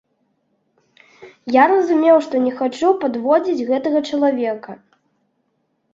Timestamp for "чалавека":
4.11-4.71